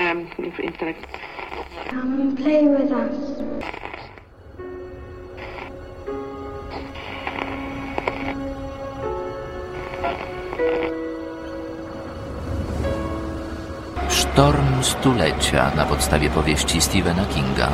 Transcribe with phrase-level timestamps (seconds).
[0.00, 0.26] um,
[0.58, 1.06] intellect.
[1.88, 3.16] Come and play with us.
[14.08, 17.68] Sztorm stulecia na podstawie powieści Stephena Kinga.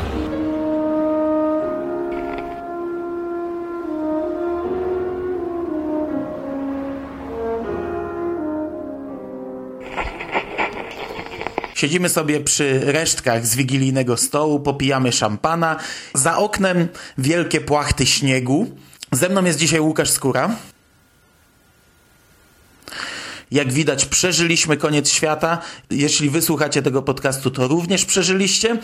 [11.83, 15.77] Siedzimy sobie przy resztkach z wigilijnego stołu, popijamy szampana.
[16.15, 18.77] Za oknem wielkie płachty śniegu.
[19.13, 20.57] Ze mną jest dzisiaj Łukasz Skóra.
[23.51, 25.59] Jak widać, przeżyliśmy koniec świata.
[25.91, 28.79] Jeśli wysłuchacie tego podcastu, to również przeżyliście.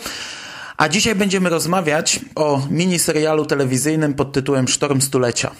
[0.77, 5.51] A dzisiaj będziemy rozmawiać o miniserialu telewizyjnym pod tytułem Sztorm Stulecia.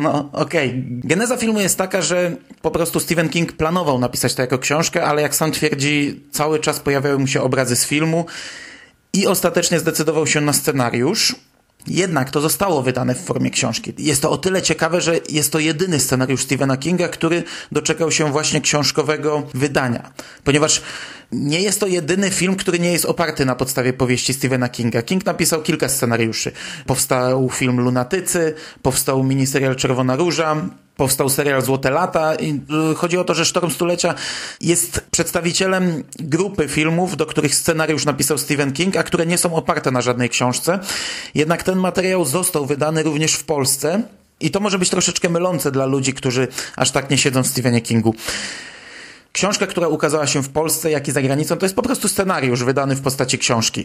[0.00, 0.68] No, okej.
[0.68, 0.82] Okay.
[1.04, 5.22] Geneza filmu jest taka, że po prostu Stephen King planował napisać to jako książkę, ale
[5.22, 8.26] jak sam twierdzi, cały czas pojawiały mu się obrazy z filmu
[9.12, 11.34] i ostatecznie zdecydował się na scenariusz.
[11.86, 13.92] Jednak to zostało wydane w formie książki.
[13.98, 17.42] Jest to o tyle ciekawe, że jest to jedyny scenariusz Stephena Kinga, który
[17.72, 20.12] doczekał się właśnie książkowego wydania.
[20.44, 20.82] Ponieważ
[21.32, 25.02] nie jest to jedyny film, który nie jest oparty na podstawie powieści Stephena Kinga.
[25.02, 26.52] King napisał kilka scenariuszy.
[26.86, 30.56] Powstał film Lunatycy, powstał miniserial Czerwona Róża,
[31.00, 32.34] powstał serial Złote Lata.
[32.34, 32.60] I
[32.92, 34.14] y, chodzi o to, że Sztorm Stulecia
[34.60, 39.90] jest przedstawicielem grupy filmów, do których scenariusz napisał Stephen King, a które nie są oparte
[39.90, 40.78] na żadnej książce.
[41.34, 44.02] Jednak ten materiał został wydany również w Polsce.
[44.40, 47.80] I to może być troszeczkę mylące dla ludzi, którzy aż tak nie siedzą w Stephenie
[47.80, 48.14] Kingu.
[49.32, 52.64] Książka, która ukazała się w Polsce, jak i za granicą, to jest po prostu scenariusz
[52.64, 53.84] wydany w postaci książki.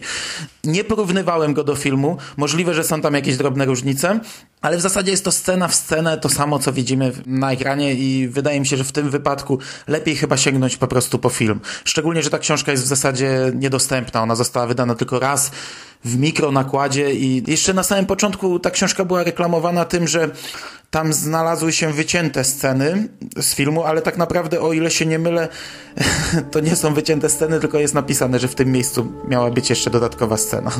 [0.64, 2.16] Nie porównywałem go do filmu.
[2.36, 4.20] Możliwe, że są tam jakieś drobne różnice,
[4.60, 8.28] ale w zasadzie jest to scena w scenę, to samo, co widzimy na ekranie i
[8.28, 9.58] wydaje mi się, że w tym wypadku
[9.88, 11.60] lepiej chyba sięgnąć po prostu po film.
[11.84, 14.22] Szczególnie, że ta książka jest w zasadzie niedostępna.
[14.22, 15.50] Ona została wydana tylko raz
[16.06, 20.30] w mikronakładzie i jeszcze na samym początku ta książka była reklamowana tym, że
[20.90, 25.48] tam znalazły się wycięte sceny z filmu, ale tak naprawdę, o ile się nie mylę,
[26.52, 29.90] to nie są wycięte sceny, tylko jest napisane, że w tym miejscu miała być jeszcze
[29.90, 30.70] dodatkowa scena.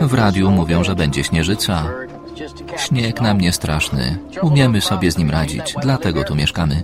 [0.00, 1.84] W radiu mówią, że będzie śnieżyca.
[2.76, 4.18] Śnieg nam nie straszny.
[4.42, 6.82] Umiemy sobie z nim radzić, dlatego tu mieszkamy.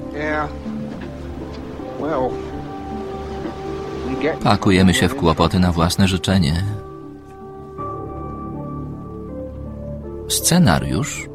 [4.42, 6.64] Pakujemy się w kłopoty na własne życzenie.
[10.28, 11.34] Scenariusz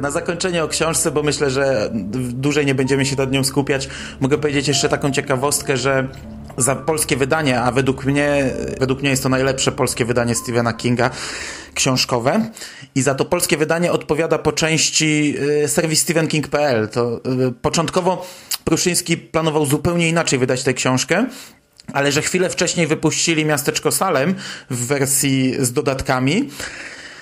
[0.00, 3.88] na zakończenie o książce, bo myślę, że dłużej nie będziemy się nad nią skupiać,
[4.20, 6.08] mogę powiedzieć jeszcze taką ciekawostkę, że
[6.56, 11.10] za polskie wydanie, a według mnie, według mnie jest to najlepsze polskie wydanie Stephena Kinga
[11.74, 12.50] książkowe
[12.94, 16.88] i za to polskie wydanie odpowiada po części y, serwis stephenking.pl.
[16.88, 18.26] To y, początkowo
[18.64, 21.26] Pruszyński planował zupełnie inaczej wydać tę książkę,
[21.94, 24.34] ale że chwilę wcześniej wypuścili Miasteczko Salem
[24.70, 26.50] w wersji z dodatkami,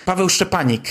[0.08, 0.82] Paweł Szczepanik,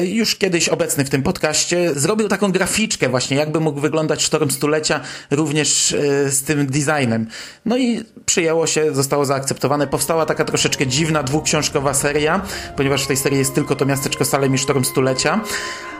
[0.00, 4.50] y, już kiedyś obecny w tym podcaście, zrobił taką graficzkę właśnie, jakby mógł wyglądać Sztorm
[4.50, 5.00] Stulecia
[5.30, 7.26] również y, z tym designem.
[7.64, 9.86] No i przyjęło się, zostało zaakceptowane.
[9.86, 12.40] Powstała taka troszeczkę dziwna, dwuksiążkowa seria,
[12.76, 15.40] ponieważ w tej serii jest tylko to Miasteczko Salem i Sztorm Stulecia.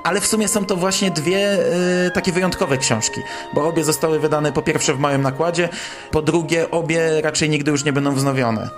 [0.05, 1.59] Ale w sumie są to właśnie dwie
[2.07, 3.21] y, takie wyjątkowe książki,
[3.55, 5.69] bo obie zostały wydane po pierwsze w małym nakładzie,
[6.11, 8.69] po drugie obie raczej nigdy już nie będą wznowione.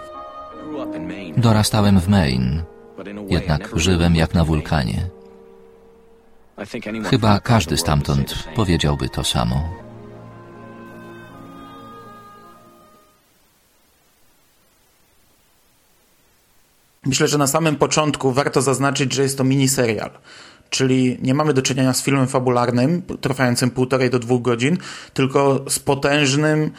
[1.37, 2.72] Dorastałem w Maine
[3.29, 5.07] jednak żyłem jak na wulkanie.
[7.11, 9.83] Chyba każdy stamtąd powiedziałby to samo.
[17.07, 20.11] Myślę, że na samym początku warto zaznaczyć, że jest to miniserial.
[20.71, 24.79] Czyli nie mamy do czynienia z filmem fabularnym, trwającym półtorej do dwóch godzin,
[25.15, 26.71] tylko z potężnym,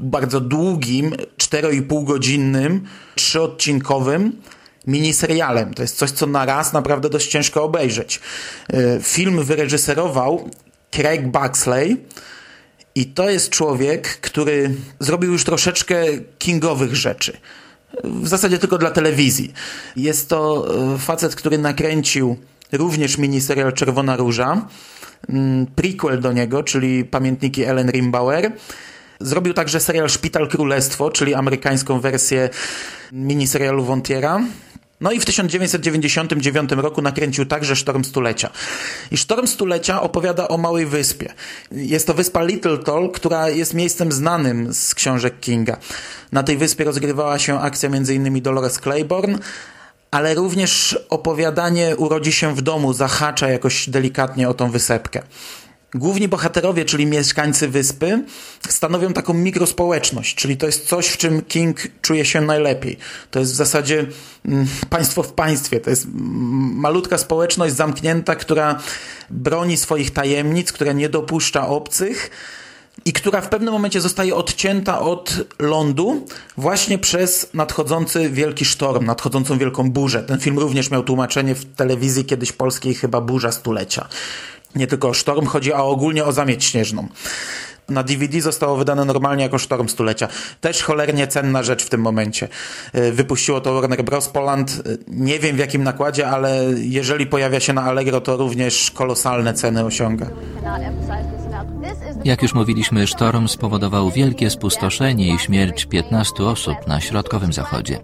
[0.00, 2.84] bardzo długim, cztero i pół godzinnym,
[3.14, 4.32] trzyodcinkowym,
[4.86, 5.74] miniserialem.
[5.74, 8.20] To jest coś, co na raz naprawdę dość ciężko obejrzeć.
[8.72, 10.50] E, film wyreżyserował
[10.90, 11.96] Craig Baxley
[12.94, 16.04] i to jest człowiek, który zrobił już troszeczkę
[16.38, 17.36] kingowych rzeczy.
[18.04, 19.52] W zasadzie tylko dla telewizji.
[19.96, 22.36] Jest to e, facet, który nakręcił
[22.72, 24.68] również miniserial Czerwona Róża,
[25.28, 28.52] mm, prequel do niego, czyli Pamiętniki Ellen Rimbauer,
[29.20, 32.48] Zrobił także serial Szpital Królestwo, czyli amerykańską wersję
[33.12, 34.40] miniserialu Wontiera.
[35.00, 38.50] No i w 1999 roku nakręcił także Sztorm Stulecia.
[39.10, 41.32] I Sztorm Stulecia opowiada o małej wyspie.
[41.72, 45.76] Jest to wyspa Little Toll, która jest miejscem znanym z książek Kinga.
[46.32, 48.42] Na tej wyspie rozgrywała się akcja m.in.
[48.42, 49.38] Dolores Claiborne,
[50.10, 55.22] ale również opowiadanie urodzi się w domu zahacza jakoś delikatnie o tą wysepkę.
[55.94, 58.24] Główni bohaterowie, czyli mieszkańcy wyspy,
[58.68, 62.96] stanowią taką mikrospołeczność, czyli to jest coś, w czym King czuje się najlepiej.
[63.30, 64.06] To jest w zasadzie
[64.46, 65.80] mm, państwo w państwie.
[65.80, 66.16] To jest mm,
[66.74, 68.78] malutka społeczność zamknięta, która
[69.30, 72.30] broni swoich tajemnic, która nie dopuszcza obcych
[73.04, 79.58] i która w pewnym momencie zostaje odcięta od lądu właśnie przez nadchodzący wielki sztorm, nadchodzącą
[79.58, 80.22] wielką burzę.
[80.22, 84.08] Ten film również miał tłumaczenie w telewizji kiedyś polskiej, chyba Burza Stulecia
[84.76, 87.08] nie tylko o sztorm, chodzi a ogólnie o zamieć śnieżną.
[87.88, 90.28] Na DVD zostało wydane normalnie jako Sztorm Stulecia.
[90.60, 92.48] Też cholernie cenna rzecz w tym momencie.
[92.92, 94.28] E, wypuściło to Warner Bros.
[94.28, 94.70] Poland.
[94.70, 99.54] E, nie wiem w jakim nakładzie, ale jeżeli pojawia się na Allegro, to również kolosalne
[99.54, 100.26] ceny osiąga.
[102.24, 108.00] Jak już mówiliśmy, sztorm spowodował wielkie spustoszenie i śmierć 15 osób na środkowym zachodzie.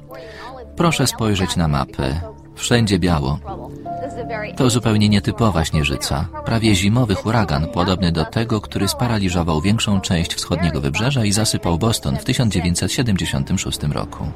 [0.76, 2.31] Proszę spojrzeć na mapę.
[2.54, 3.38] Wszędzie biało.
[4.56, 10.80] To zupełnie nietypowa śnieżyca, prawie zimowy huragan, podobny do tego, który sparaliżował większą część wschodniego
[10.80, 14.26] wybrzeża i zasypał Boston w 1976 roku.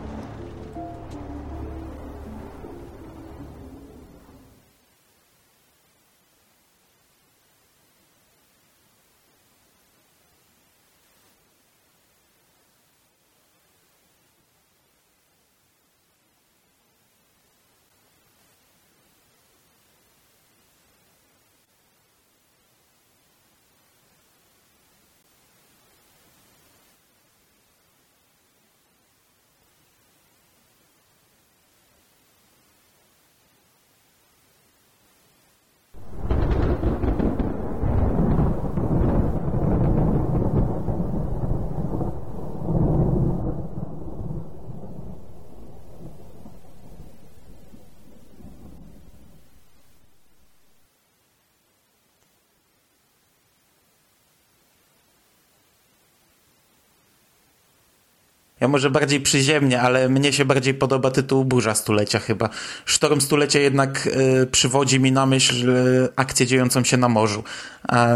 [58.67, 62.49] Ja może bardziej przyziemnie, ale mnie się bardziej podoba tytuł Burza Stulecia chyba.
[62.85, 67.45] Sztorm Stulecia jednak y, przywodzi mi na myśl y, akcję dziejącą się na morzu.
[67.89, 68.07] A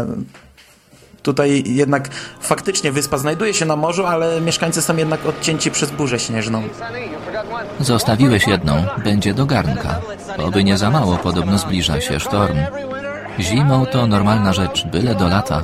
[1.23, 2.09] tutaj jednak
[2.41, 6.63] faktycznie wyspa znajduje się na morzu, ale mieszkańcy są jednak odcięci przez burzę śnieżną.
[7.79, 10.01] Zostawiłeś jedną, będzie do garnka.
[10.37, 12.57] Oby nie za mało, podobno zbliża się sztorm.
[13.39, 15.63] Zimą to normalna rzecz, byle do lata.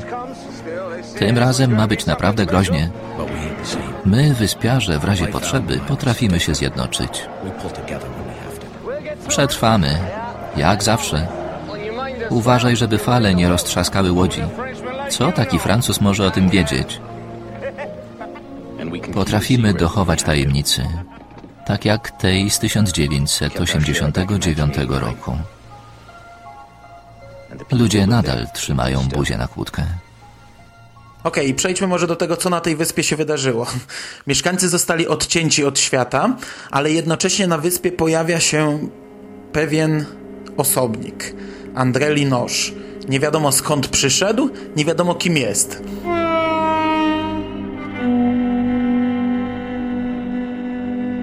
[1.19, 2.89] Tym razem ma być naprawdę groźnie.
[4.07, 7.25] My, wyspiarze, w razie potrzeby potrafimy się zjednoczyć.
[9.27, 9.99] Przetrwamy,
[10.57, 11.27] jak zawsze.
[12.29, 14.41] Uważaj, żeby fale nie roztrzaskały łodzi.
[15.09, 17.01] Co taki Francuz może o tym wiedzieć?
[19.13, 20.87] Potrafimy dochować tajemnicy,
[21.65, 25.37] tak jak tej z 1989 roku.
[27.71, 29.83] Ludzie nadal trzymają buzię na kłódkę.
[31.27, 33.67] Okej, okay, przejdźmy może do tego, co na tej wyspie się wydarzyło.
[34.27, 36.37] Mieszkańcy zostali odcięci od świata,
[36.71, 38.89] ale jednocześnie na wyspie pojawia się
[39.51, 40.05] pewien
[40.57, 41.35] osobnik.
[41.75, 42.71] André Linoche.
[43.09, 45.81] Nie wiadomo skąd przyszedł, nie wiadomo kim jest.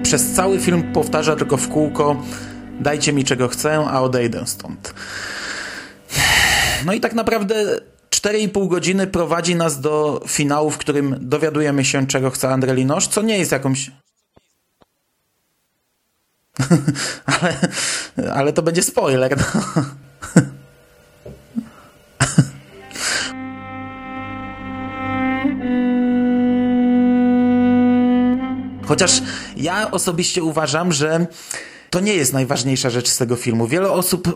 [0.03, 2.23] Przez cały film powtarza tylko w kółko
[2.79, 4.93] dajcie mi czego chcę, a odejdę stąd.
[6.85, 7.55] No i tak naprawdę
[8.15, 13.21] 4,5 godziny prowadzi nas do finału, w którym dowiadujemy się, czego chce André Linoche, co
[13.21, 13.91] nie jest jakąś...
[17.25, 17.57] ale,
[18.33, 19.37] ale to będzie spoiler.
[19.37, 19.45] No.
[28.87, 29.21] Chociaż
[29.57, 31.27] ja osobiście uważam, że
[31.95, 33.67] to nie jest najważniejsza rzecz z tego filmu.
[33.67, 34.31] Wiele osób e,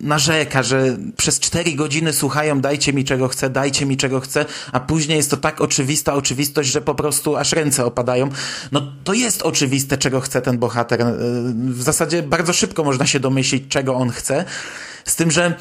[0.00, 4.80] narzeka, że przez cztery godziny słuchają dajcie mi czego chcę, dajcie mi czego chcę, a
[4.80, 8.28] później jest to tak oczywista oczywistość, że po prostu aż ręce opadają.
[8.72, 11.02] No to jest oczywiste, czego chce ten bohater.
[11.02, 11.14] E,
[11.54, 14.44] w zasadzie bardzo szybko można się domyślić, czego on chce.
[15.04, 15.54] Z tym, że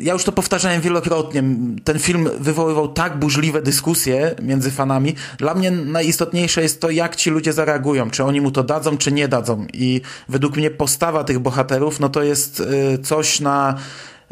[0.00, 1.42] ja już to powtarzałem wielokrotnie.
[1.84, 5.14] Ten film wywoływał tak burzliwe dyskusje między fanami.
[5.38, 8.10] Dla mnie najistotniejsze jest to, jak ci ludzie zareagują.
[8.10, 9.66] Czy oni mu to dadzą, czy nie dadzą.
[9.72, 13.74] I według mnie postawa tych bohaterów, no to jest y, coś na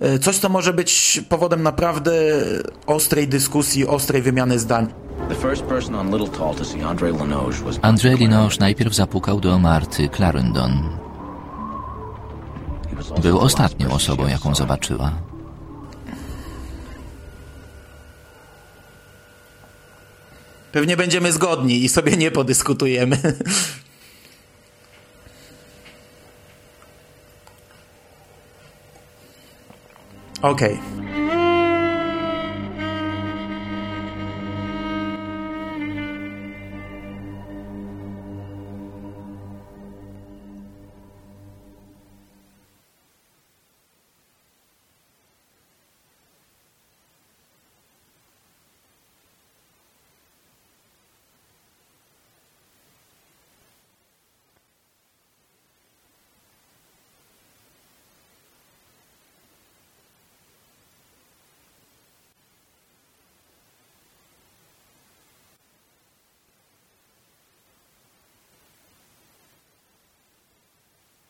[0.03, 2.13] y, coś, co może być powodem naprawdę
[2.87, 4.87] ostrej dyskusji, ostrej wymiany zdań.
[7.83, 11.08] Andrzej Linoche najpierw zapukał do Marty Clarendon.
[13.23, 15.13] Był ostatnią osobą, jaką zobaczyła.
[20.73, 23.19] Pewnie będziemy zgodni i sobie nie podyskutujemy.
[30.43, 30.79] Okej.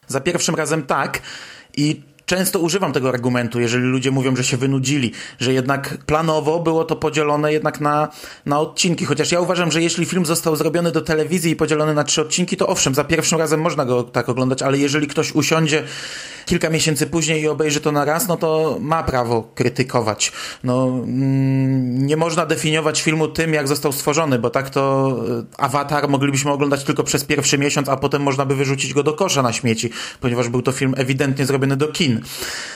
[0.09, 1.21] Za pierwszym razem tak
[1.77, 6.85] i często używam tego argumentu, jeżeli ludzie mówią, że się wynudzili, że jednak planowo było
[6.85, 8.09] to podzielone jednak na,
[8.47, 9.05] na odcinki.
[9.05, 12.57] Chociaż ja uważam, że jeśli film został zrobiony do telewizji i podzielony na trzy odcinki,
[12.57, 15.83] to owszem, za pierwszym razem można go tak oglądać, ale jeżeli ktoś usiądzie
[16.49, 20.33] kilka miesięcy później i obejrzy to na raz, no to ma prawo krytykować.
[20.65, 25.17] No, mm, nie można definiować filmu tym, jak został stworzony, bo tak to
[25.57, 29.13] e, Avatar moglibyśmy oglądać tylko przez pierwszy miesiąc, a potem można by wyrzucić go do
[29.13, 32.18] kosza na śmieci, ponieważ był to film ewidentnie zrobiony do kin.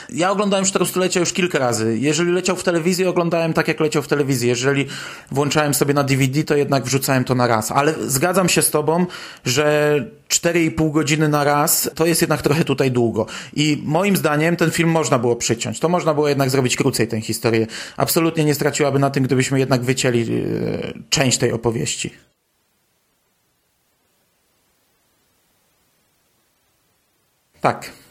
[0.09, 1.97] Ja oglądałem 400-lecia już kilka razy.
[1.99, 4.49] Jeżeli leciał w telewizji, oglądałem tak, jak leciał w telewizji.
[4.49, 4.85] Jeżeli
[5.31, 7.71] włączałem sobie na DVD, to jednak wrzucałem to na raz.
[7.71, 9.05] Ale zgadzam się z tobą,
[9.45, 13.25] że 4,5 godziny na raz to jest jednak trochę tutaj długo.
[13.53, 15.79] I moim zdaniem ten film można było przyciąć.
[15.79, 17.67] To można było jednak zrobić krócej tę historię.
[17.97, 22.13] Absolutnie nie straciłaby na tym, gdybyśmy jednak wycięli e, część tej opowieści.
[27.61, 28.02] Tak.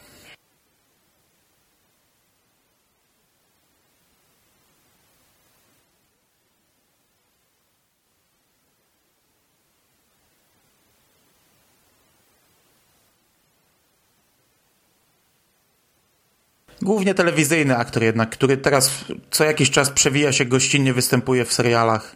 [16.83, 22.15] Głównie telewizyjny aktor jednak, który teraz co jakiś czas przewija się gościnnie, występuje w serialach.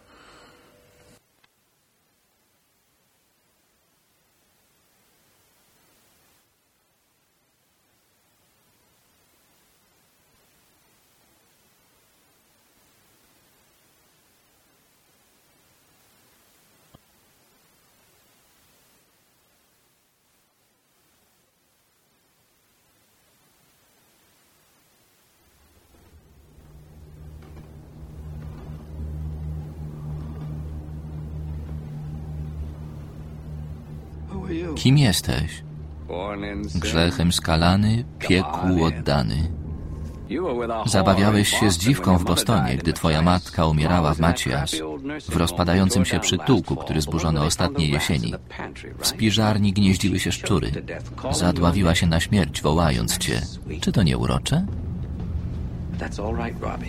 [34.87, 35.63] Kim jesteś?
[36.75, 39.51] Grzechem skalany, piekłu oddany.
[40.85, 44.75] Zabawiałeś się z dziwką w Bostonie, gdy twoja matka umierała w Macias,
[45.29, 48.33] w rozpadającym się przytułku, który zburzono ostatniej jesieni.
[48.99, 50.71] W spiżarni gnieździły się szczury.
[51.31, 53.41] Zadławiła się na śmierć, wołając cię.
[53.81, 54.65] Czy to nie urocze?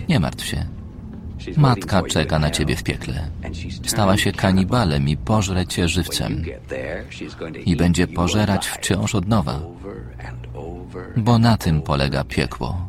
[0.09, 0.78] Nie martw się.
[1.57, 3.27] Matka czeka na ciebie w piekle.
[3.85, 6.45] Stała się kanibalem i pożre cię żywcem.
[7.65, 9.59] I będzie pożerać wciąż od nowa,
[11.17, 12.87] bo na tym polega piekło.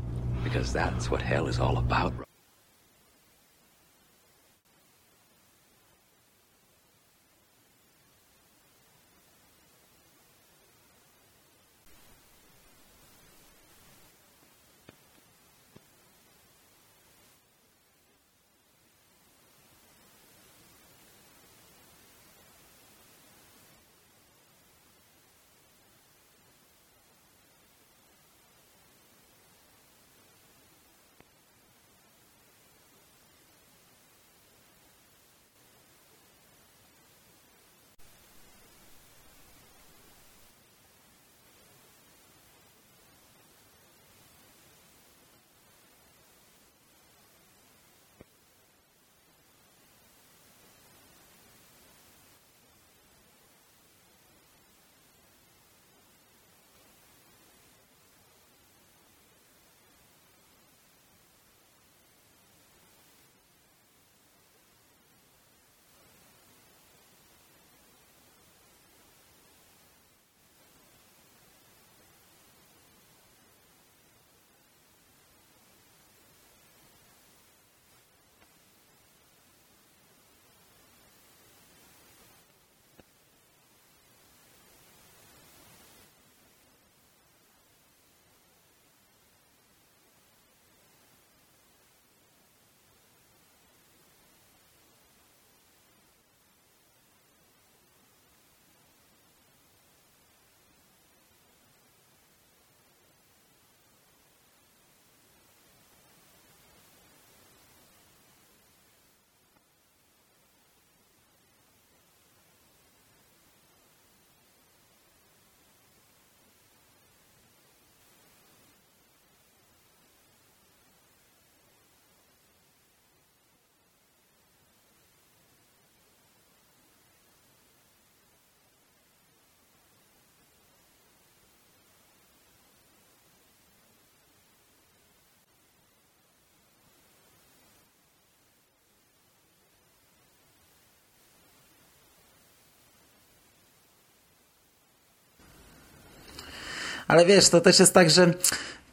[147.11, 148.35] Ale wiesz, to też jest tak, że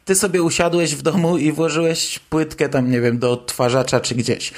[0.04, 4.52] ty sobie usiadłeś w domu i włożyłeś płytkę tam, nie wiem, do odtwarzacza czy gdzieś.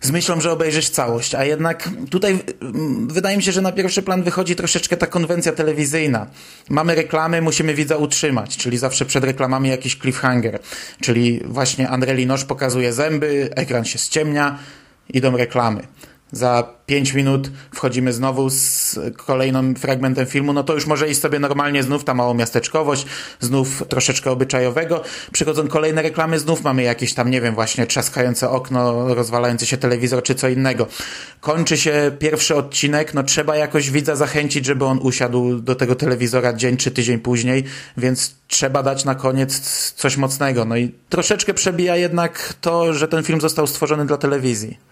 [0.00, 4.02] Z myślą, że obejrzysz całość, a jednak tutaj mm, wydaje mi się, że na pierwszy
[4.02, 6.26] plan wychodzi troszeczkę ta konwencja telewizyjna.
[6.68, 10.58] Mamy reklamy, musimy widza utrzymać, czyli zawsze przed reklamami jakiś cliffhanger,
[11.00, 14.58] czyli właśnie André Linosz pokazuje zęby, ekran się ściemnia,
[15.08, 15.82] idą reklamy
[16.32, 21.38] za 5 minut wchodzimy znowu z kolejnym fragmentem filmu, no to już może iść sobie
[21.38, 23.06] normalnie znów ta małomiasteczkowość,
[23.40, 25.02] znów troszeczkę obyczajowego.
[25.32, 30.22] Przychodzą kolejne reklamy, znów mamy jakieś tam, nie wiem, właśnie trzaskające okno, rozwalający się telewizor
[30.22, 30.86] czy co innego.
[31.40, 36.52] Kończy się pierwszy odcinek, no trzeba jakoś widza zachęcić, żeby on usiadł do tego telewizora
[36.52, 37.64] dzień czy tydzień później,
[37.96, 39.60] więc trzeba dać na koniec
[39.96, 40.64] coś mocnego.
[40.64, 44.90] No i troszeczkę przebija jednak to, że ten film został stworzony dla telewizji.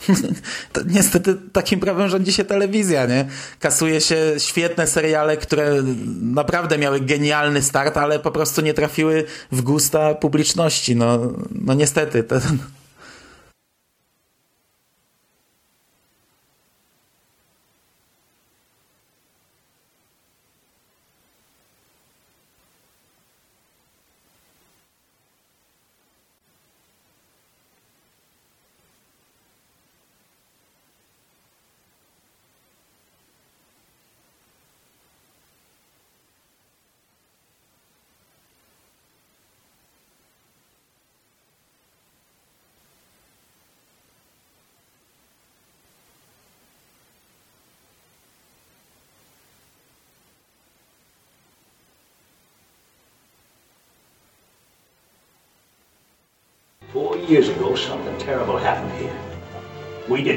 [0.85, 3.25] niestety takim prawem rządzi się telewizja, nie?
[3.59, 5.83] Kasuje się świetne seriale, które
[6.21, 10.95] naprawdę miały genialny start, ale po prostu nie trafiły w gusta publiczności.
[10.95, 11.19] No,
[11.51, 12.23] no niestety.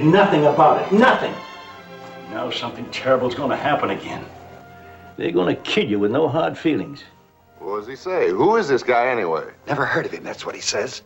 [0.05, 0.93] Did nothing about it.
[0.93, 1.35] Nothing.
[2.31, 4.25] Now something terrible's going to happen again.
[5.17, 7.05] They're going to kid you with no hard feelings.
[7.59, 8.29] What does he say?
[8.29, 9.51] Who is this guy anyway?
[9.67, 11.03] Never heard of him, that's what he says.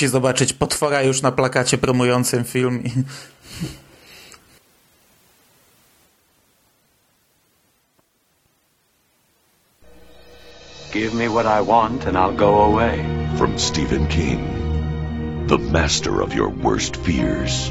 [0.00, 2.82] Musi zobaczyć potwora już na plakacie promującym film.
[2.84, 2.90] I...
[10.92, 13.04] Give me what I want and I'll go away.
[13.38, 14.40] From Stephen King,
[15.48, 17.70] the master of your worst fears,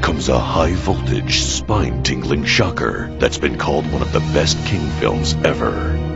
[0.00, 4.90] comes a high voltage, spine tingling shocker that's been called one of the best King
[5.00, 6.09] films ever.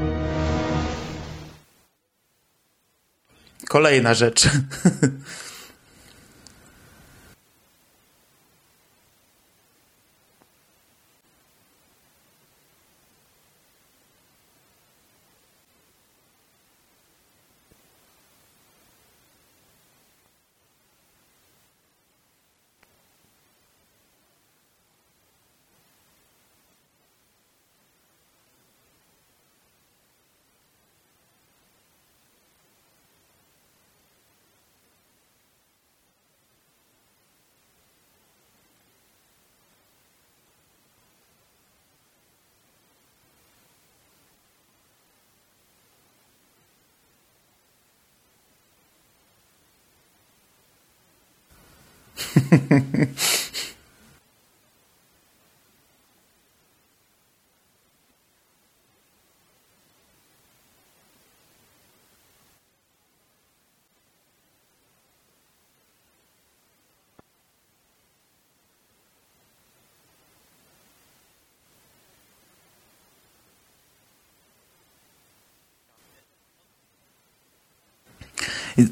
[3.75, 4.49] Kolejna rzecz.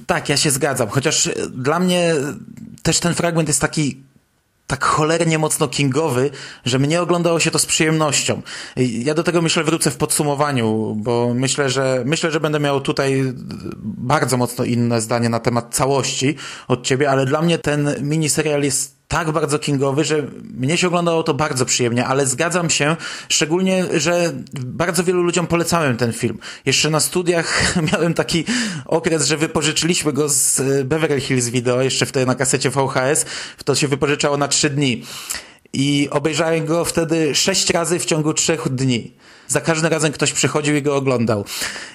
[0.06, 0.88] Tak, ja się zgadzam.
[0.88, 2.14] Chociaż dla mnie
[2.82, 4.02] też ten fragment jest taki
[4.66, 6.30] tak cholernie mocno kingowy,
[6.64, 8.42] że mnie oglądało się to z przyjemnością.
[8.76, 13.22] Ja do tego myślę wrócę w podsumowaniu, bo myślę, że myślę, że będę miał tutaj
[13.84, 16.36] bardzo mocno inne zdanie na temat całości
[16.68, 21.22] od ciebie, ale dla mnie ten miniserial jest tak bardzo kingowy, że mnie się oglądało
[21.22, 22.96] to bardzo przyjemnie, ale zgadzam się,
[23.28, 24.32] szczególnie, że
[24.66, 26.38] bardzo wielu ludziom polecałem ten film.
[26.66, 28.44] Jeszcze na studiach miałem taki
[28.86, 33.24] okres, że wypożyczyliśmy go z e, Beverly Hills Video, jeszcze wtedy na kasecie VHS,
[33.64, 35.04] to się wypożyczało na trzy dni.
[35.72, 39.12] I obejrzałem go wtedy sześć razy w ciągu trzech dni.
[39.48, 41.44] Za każdym razem ktoś przychodził i go oglądał.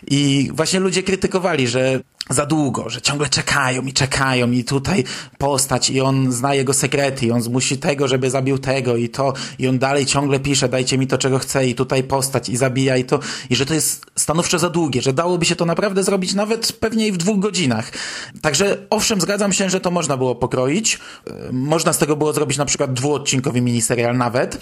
[0.08, 5.04] I właśnie ludzie krytykowali, że za długo, że ciągle czekają i czekają i tutaj
[5.38, 9.34] postać i on zna jego sekrety i on zmusi tego, żeby zabił tego i to
[9.60, 12.98] i on dalej ciągle pisze, dajcie mi to, czego chce i tutaj postać i zabija
[12.98, 16.34] i to i że to jest stanowczo za długie, że dałoby się to naprawdę zrobić
[16.34, 17.92] nawet pewnie i w dwóch godzinach.
[18.42, 21.00] Także owszem, zgadzam się, że to można było pokroić.
[21.52, 24.58] Można z tego było zrobić na przykład dwuodcinkowy miniserial nawet.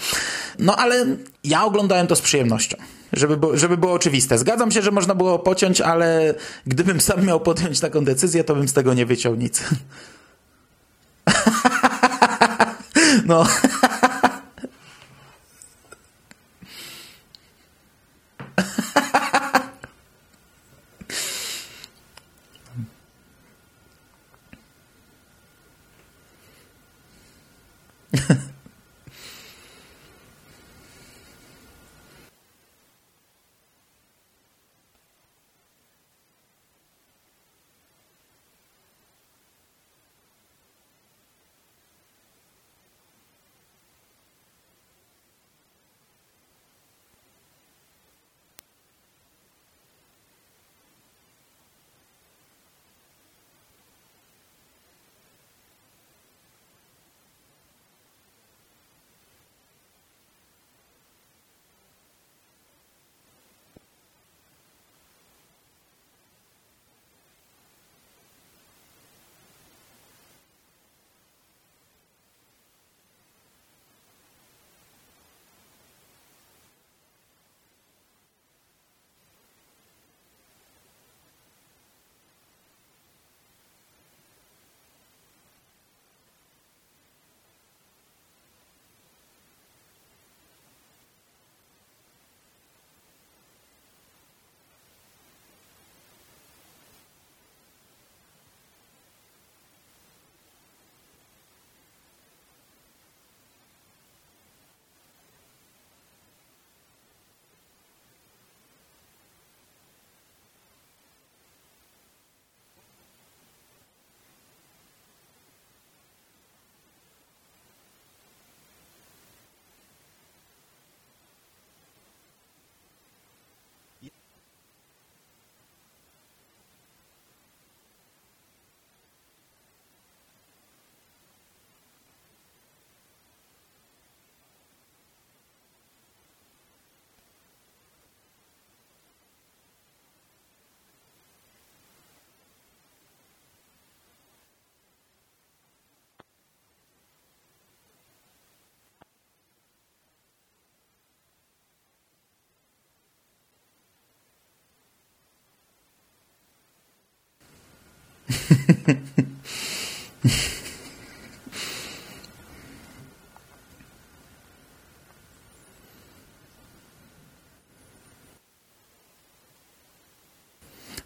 [0.58, 1.06] No ale
[1.44, 2.75] ja oglądałem to z przyjemnością
[3.12, 4.38] żeby, było, żeby było oczywiste.
[4.38, 6.34] Zgadzam się, że można było pociąć, ale
[6.66, 9.64] gdybym sam miał podjąć taką decyzję, to bym z tego nie wyciął nic.
[13.26, 13.46] no.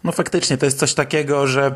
[0.03, 1.75] No faktycznie, to jest coś takiego, że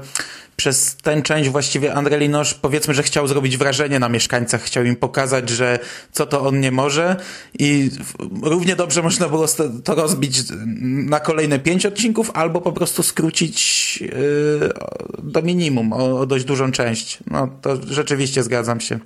[0.65, 4.95] przez tę część właściwie André Linosz powiedzmy, że chciał zrobić wrażenie na mieszkańcach, chciał im
[4.95, 5.79] pokazać, że
[6.11, 7.15] co to on nie może
[7.59, 7.91] i
[8.41, 9.45] równie dobrze można było
[9.83, 10.43] to rozbić
[10.85, 14.09] na kolejne pięć odcinków albo po prostu skrócić yy,
[15.23, 17.17] do minimum, o, o dość dużą część.
[17.27, 18.99] No to rzeczywiście zgadzam się.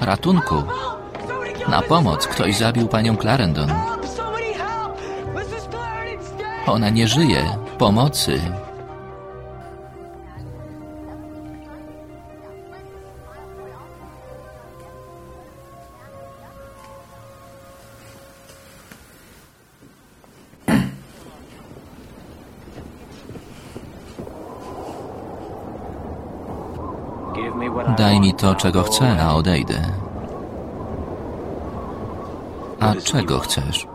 [0.00, 0.62] Ratunku!
[1.68, 2.26] Na pomoc!
[2.26, 3.72] Ktoś zabił panią Clarendon.
[6.66, 7.44] Ona nie żyje.
[7.78, 8.40] Pomocy!
[28.32, 29.82] To, czego chcę, a odejdę.
[32.80, 33.86] A czego chcesz?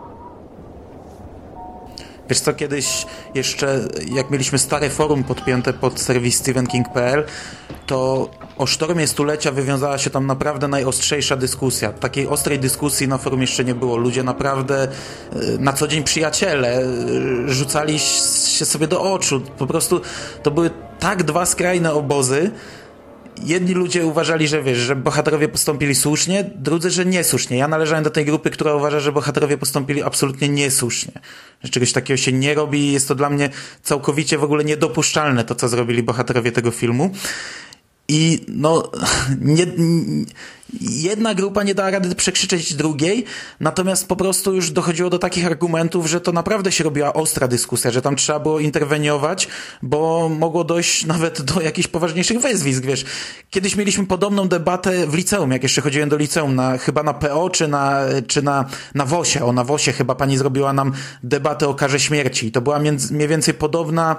[2.28, 7.24] Wiesz co, kiedyś jeszcze, jak mieliśmy stare forum podpięte pod serwis StephenKing.pl,
[7.86, 11.92] to o sztormie stulecia wywiązała się tam naprawdę najostrzejsza dyskusja.
[11.92, 13.96] Takiej ostrej dyskusji na forum jeszcze nie było.
[13.96, 14.88] Ludzie naprawdę e,
[15.58, 16.84] na co dzień przyjaciele e,
[17.46, 17.98] rzucali
[18.58, 19.40] się sobie do oczu.
[19.58, 20.00] Po prostu
[20.42, 22.50] to były tak dwa skrajne obozy,
[23.44, 27.56] jedni ludzie uważali, że wiesz, że bohaterowie postąpili słusznie, drudzy, że niesłusznie.
[27.56, 31.12] Ja należałem do tej grupy, która uważa, że bohaterowie postąpili absolutnie niesłusznie.
[31.62, 33.50] Że czegoś takiego się nie robi i jest to dla mnie
[33.82, 37.10] całkowicie w ogóle niedopuszczalne to, co zrobili bohaterowie tego filmu.
[38.08, 38.90] I no,
[39.40, 39.66] nie,
[40.80, 43.24] jedna grupa nie dała rady przekrzyczeć drugiej,
[43.60, 47.90] natomiast po prostu już dochodziło do takich argumentów, że to naprawdę się robiła ostra dyskusja,
[47.90, 49.48] że tam trzeba było interweniować,
[49.82, 53.04] bo mogło dojść nawet do jakichś poważniejszych wyzwisk, wiesz.
[53.50, 57.50] Kiedyś mieliśmy podobną debatę w liceum, jak jeszcze chodziłem do liceum, na, chyba na PO
[57.50, 59.44] czy na, czy na, na WOSie.
[59.44, 62.46] O, na WOSie chyba pani zrobiła nam debatę o karze śmierci.
[62.46, 64.16] I to była między, mniej więcej podobna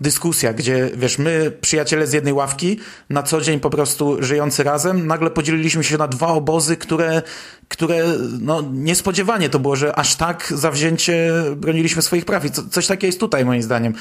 [0.00, 2.78] dyskusja, gdzie, wiesz, my, przyjaciele z jednej ławki,
[3.10, 7.22] na co dzień po prostu żyjący razem, nagle podzieliliśmy się na dwa obozy, które,
[7.68, 8.04] które
[8.40, 12.44] no, niespodziewanie to było, że aż tak zawzięcie broniliśmy swoich praw.
[12.44, 13.94] I co, coś takiego jest tutaj, moim zdaniem.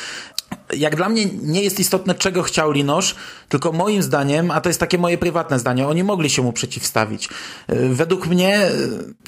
[0.73, 3.15] Jak dla mnie nie jest istotne, czego chciał Linosz,
[3.49, 7.29] tylko moim zdaniem, a to jest takie moje prywatne zdanie, oni mogli się mu przeciwstawić.
[7.89, 8.71] Według mnie,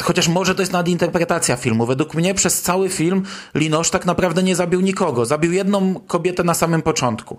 [0.02, 3.24] chociaż może to jest nadinterpretacja filmu, według mnie przez cały film
[3.56, 5.26] Linosz tak naprawdę nie zabił nikogo.
[5.26, 7.38] Zabił jedną kobietę na samym początku.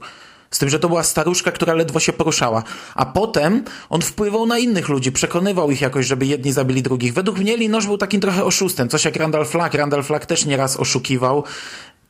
[0.53, 2.63] Z tym, że to była staruszka, która ledwo się poruszała.
[2.95, 7.13] A potem on wpływał na innych ludzi, przekonywał ich jakoś, żeby jedni zabili drugich.
[7.15, 8.89] Według mnie Linosz był takim trochę oszustem.
[8.89, 9.75] Coś jak Randall Flagg.
[9.75, 11.45] Randall Flagg też nieraz oszukiwał.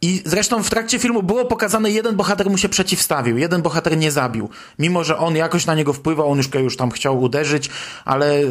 [0.03, 4.11] I zresztą w trakcie filmu było pokazane, jeden bohater mu się przeciwstawił, jeden bohater nie
[4.11, 4.49] zabił.
[4.79, 7.71] Mimo, że on jakoś na niego wpływał, on już, już tam chciał uderzyć,
[8.05, 8.47] ale e,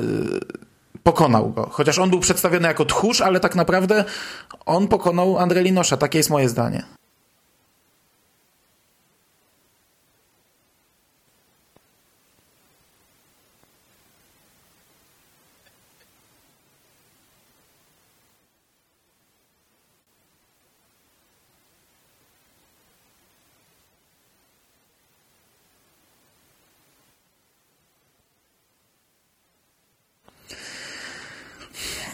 [1.04, 1.70] pokonał go.
[1.72, 4.04] Chociaż on był przedstawiony jako tchórz, ale tak naprawdę
[4.66, 5.98] on pokonał André Linosza.
[5.98, 6.84] Takie jest moje zdanie.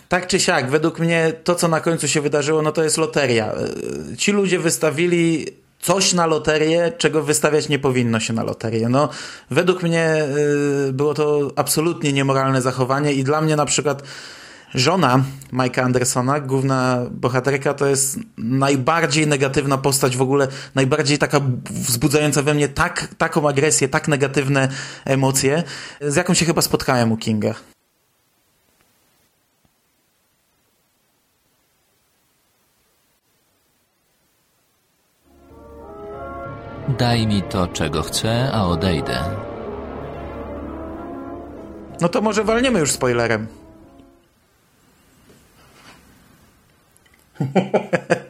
[0.10, 3.54] Tak czy siak, według mnie to, co na końcu się wydarzyło, no to jest loteria.
[4.18, 5.46] Ci ludzie wystawili
[5.80, 8.90] coś na loterię, czego wystawiać nie powinno się na loterię.
[8.90, 9.10] No,
[9.52, 10.26] według mnie
[10.90, 14.04] y, było to absolutnie niemoralne zachowanie i dla mnie na przykład
[14.76, 21.40] żona Mike'a Andersona, główna bohaterka, to jest najbardziej negatywna postać w ogóle, najbardziej taka
[21.70, 24.68] wzbudzająca we mnie tak, taką agresję, tak negatywne
[25.06, 25.64] emocje,
[26.02, 27.77] z jaką się chyba spotkałem u Kinga.
[36.98, 39.24] Daj mi to, czego chcę, a odejdę.
[42.02, 43.48] No to może walniemy już spoilerem.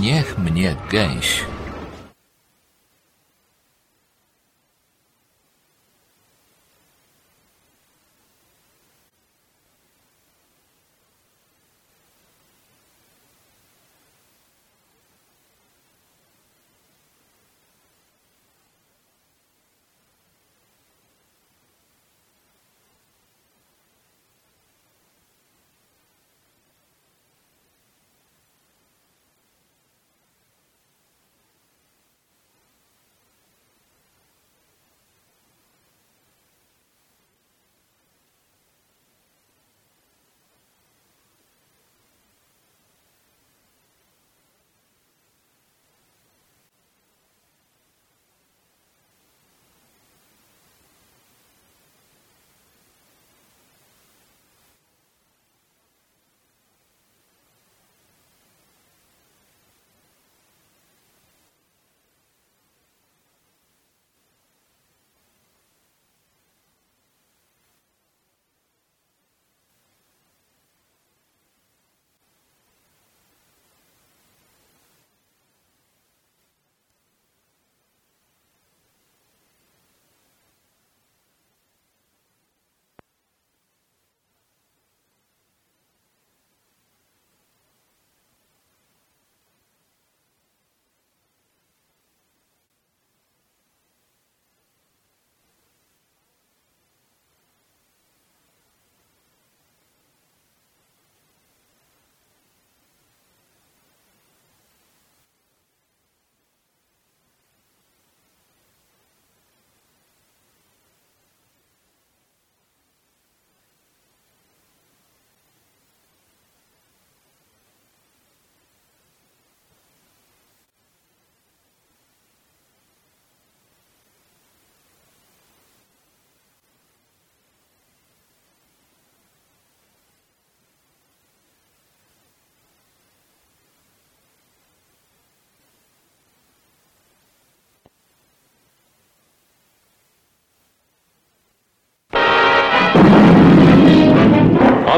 [0.00, 0.38] Niech
[0.92, 1.51] mnie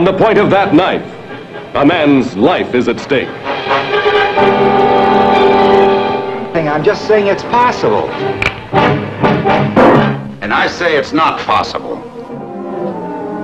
[0.05, 1.03] On the point of that knife,
[1.75, 3.27] a man's life is at stake.
[6.75, 8.11] I'm just saying it's possible.
[10.43, 11.97] And I say it's not possible.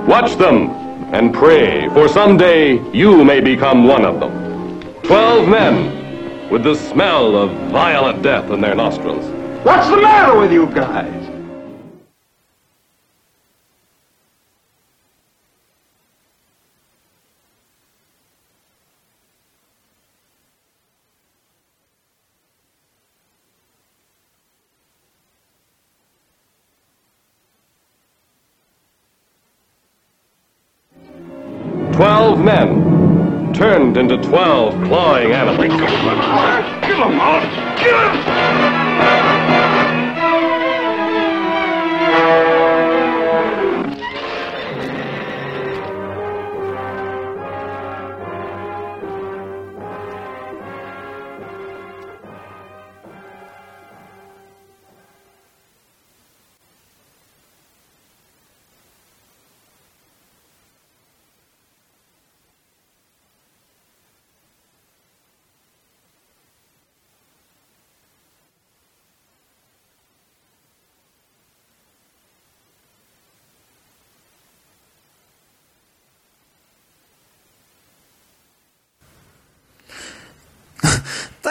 [0.07, 0.69] Watch them
[1.15, 4.81] and pray, for someday you may become one of them.
[5.01, 9.25] Twelve men with the smell of violent death in their nostrils.
[9.65, 11.20] What's the matter with you guys?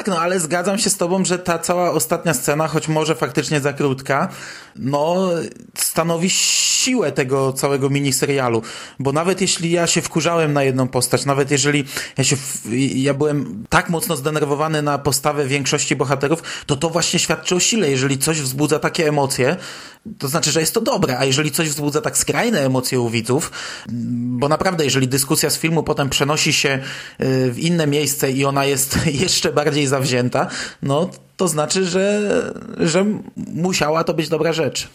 [0.01, 3.61] Tak, no ale zgadzam się z tobą, że ta cała ostatnia scena, choć może faktycznie
[3.61, 4.29] za krótka,
[4.77, 5.29] no
[5.79, 6.31] stanowi
[6.81, 8.62] siłę tego całego miniserialu,
[8.99, 11.85] bo nawet jeśli ja się wkurzałem na jedną postać, nawet jeżeli
[12.19, 12.37] ja się,
[12.95, 17.90] ja byłem tak mocno zdenerwowany na postawę większości bohaterów, to to właśnie świadczy o sile.
[17.90, 19.57] Jeżeli coś wzbudza takie emocje,
[20.19, 23.53] to znaczy, że jest to dobre, a jeżeli coś wzbudza tak skrajne emocje u widzów,
[24.38, 26.79] bo naprawdę, jeżeli dyskusja z filmu potem przenosi się
[27.21, 30.49] y, w inne miejsce i ona jest jeszcze bardziej zawzięta,
[30.83, 32.31] no to znaczy, że,
[32.79, 33.07] że
[33.55, 34.88] musiała to być dobra rzecz.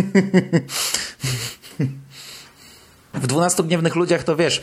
[3.14, 4.62] W 12 gniewnych ludziach to wiesz.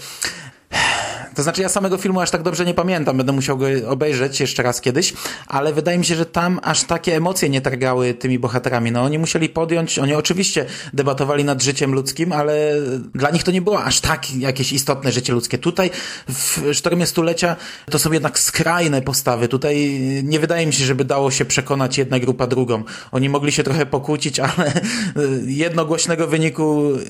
[1.37, 4.63] To znaczy, ja samego filmu aż tak dobrze nie pamiętam, będę musiał go obejrzeć jeszcze
[4.63, 5.13] raz kiedyś,
[5.47, 8.91] ale wydaje mi się, że tam aż takie emocje nie targały tymi bohaterami.
[8.91, 12.75] No, oni musieli podjąć, oni oczywiście debatowali nad życiem ludzkim, ale
[13.15, 15.57] dla nich to nie było aż tak jakieś istotne życie ludzkie.
[15.57, 15.89] Tutaj
[16.27, 17.55] w Sztormie Stulecia
[17.91, 19.47] to są jednak skrajne postawy.
[19.47, 22.83] Tutaj nie wydaje mi się, żeby dało się przekonać jedna grupa drugą.
[23.11, 24.71] Oni mogli się trochę pokłócić, ale
[25.45, 27.03] jednogłośnego wyniku yy,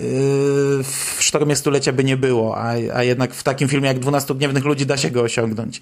[0.83, 4.65] w Sztormie Stulecia by nie było, a, a jednak w takim filmie jak 12 Gniewnych
[4.65, 5.81] Ludzi da się go osiągnąć.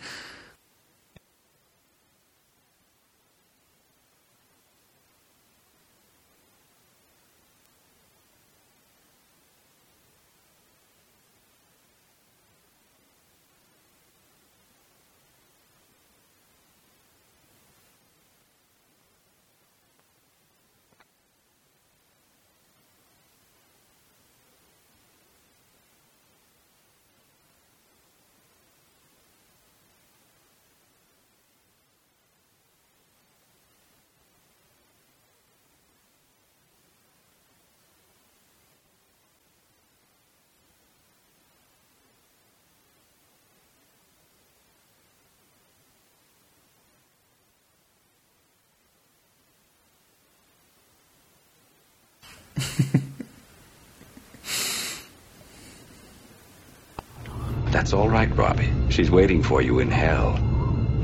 [58.25, 58.73] Right, Robbie.
[58.89, 60.31] She's waiting for you in hell.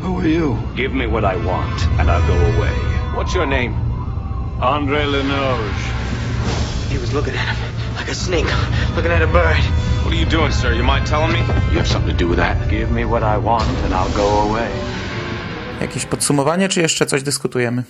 [0.01, 0.57] Who are you?
[0.75, 2.73] Give me what I want, and I'll go away.
[3.15, 3.73] What's your name?
[4.59, 5.81] Andre Lenoge.
[6.89, 8.47] He was looking at him like a snake
[8.95, 9.57] looking at a bird.
[10.03, 10.73] What are you doing, sir?
[10.73, 11.39] You mind telling me?
[11.71, 12.69] You have something to do with that.
[12.69, 14.69] Give me what I want and I'll go away.
[15.81, 17.83] Jakieś podsumowanie, czy jeszcze coś dyskutujemy?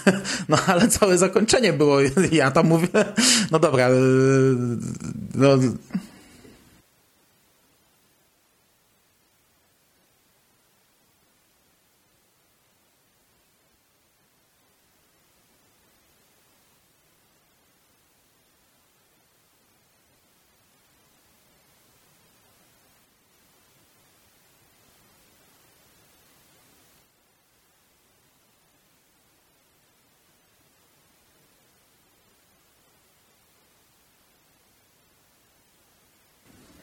[0.48, 1.98] No ale całe zakończenie było,
[2.32, 2.88] ja tam mówię,
[3.50, 4.56] no dobra, yy,
[5.34, 5.48] no,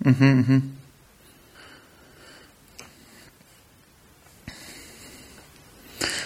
[0.09, 0.61] Mhm, mhm.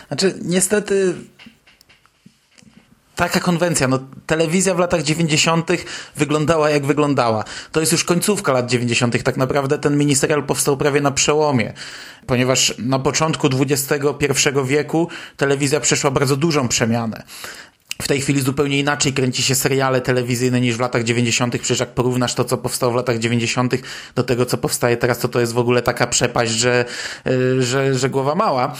[0.07, 1.15] Znaczy, niestety
[3.15, 3.87] taka konwencja.
[3.87, 5.69] No, telewizja w latach 90.
[6.15, 7.43] wyglądała jak wyglądała.
[7.71, 9.23] To jest już końcówka lat 90.
[9.23, 11.73] Tak naprawdę ten miniserial powstał prawie na przełomie,
[12.27, 13.95] ponieważ na początku XXI
[14.65, 17.23] wieku telewizja przeszła bardzo dużą przemianę.
[18.01, 21.57] W tej chwili zupełnie inaczej kręci się seriale telewizyjne niż w latach 90.
[21.57, 23.73] Przecież jak porównasz to, co powstało w latach 90.
[24.15, 26.85] do tego, co powstaje teraz, to to jest w ogóle taka przepaść, że,
[27.25, 28.75] yy, że, że głowa mała.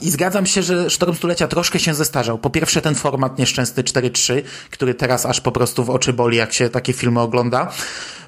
[0.00, 2.38] I zgadzam się, że Sztorm Stulecia troszkę się zestarzał.
[2.38, 6.52] Po pierwsze ten format nieszczęsny 4.3, który teraz aż po prostu w oczy boli, jak
[6.52, 7.72] się takie filmy ogląda.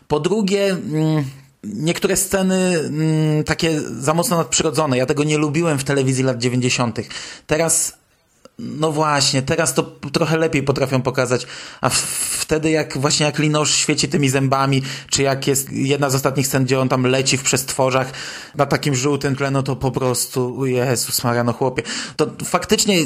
[0.08, 0.70] Po drugie...
[0.70, 1.24] Mm,
[1.64, 4.98] niektóre sceny mm, takie za mocno nadprzyrodzone.
[4.98, 6.98] Ja tego nie lubiłem w telewizji lat 90.
[7.46, 8.01] Teraz
[8.58, 9.82] no właśnie, teraz to
[10.12, 11.46] trochę lepiej potrafią pokazać,
[11.80, 16.46] a wtedy jak właśnie jak Linosz świeci tymi zębami, czy jak jest jedna z ostatnich
[16.46, 18.12] scen, gdzie on tam leci w przestworzach
[18.54, 21.82] na takim żółtym tle, no to po prostu, Jezus Maria, no chłopie.
[22.16, 22.96] To faktycznie,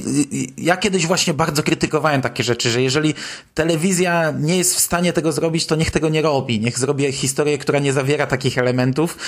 [0.58, 3.14] ja kiedyś właśnie bardzo krytykowałem takie rzeczy, że jeżeli
[3.54, 6.60] telewizja nie jest w stanie tego zrobić, to niech tego nie robi.
[6.60, 9.18] Niech zrobi historię, która nie zawiera takich elementów,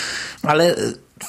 [0.43, 0.77] ale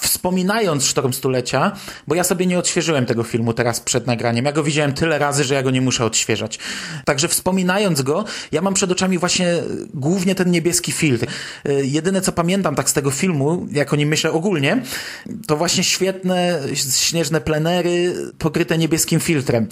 [0.01, 1.71] wspominając Sztorm Stulecia,
[2.07, 4.45] bo ja sobie nie odświeżyłem tego filmu teraz przed nagraniem.
[4.45, 6.59] Ja go widziałem tyle razy, że ja go nie muszę odświeżać.
[7.05, 9.47] Także wspominając go, ja mam przed oczami właśnie
[9.93, 11.27] głównie ten niebieski filtr.
[11.69, 14.83] Y, jedyne co pamiętam tak z tego filmu, jak o nim myślę ogólnie,
[15.47, 16.61] to właśnie świetne
[16.95, 19.67] śnieżne plenery pokryte niebieskim filtrem.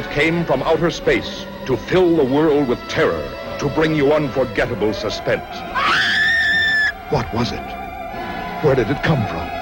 [0.00, 3.22] It came from outer space to fill the world with terror,
[3.58, 5.44] to bring you unforgettable suspense.
[7.10, 7.60] What was it?
[8.64, 9.59] Where did it come from?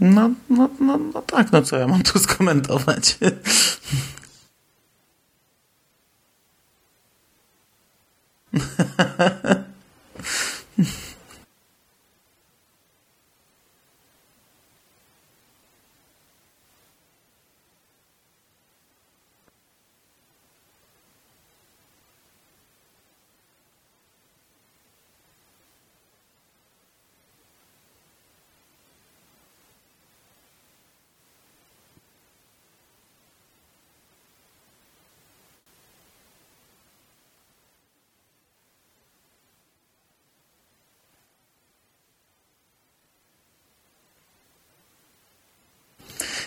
[0.00, 3.18] No, no, no, no tak, no co ja mam tu skomentować?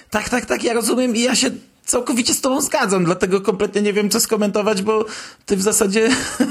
[0.09, 1.51] Tak, tak, tak, ja rozumiem i ja się
[1.85, 5.05] całkowicie z tobą zgadzam, dlatego kompletnie nie wiem, co skomentować, bo
[5.45, 6.09] ty w zasadzie